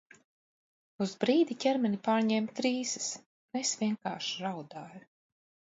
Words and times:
Uz 1.05 1.13
brīdi 1.23 1.57
ķermeni 1.65 2.01
pārņēma 2.09 2.57
trīsas, 2.61 3.11
un 3.29 3.61
es 3.65 3.79
vienkārši 3.85 4.45
raudāju. 4.49 5.09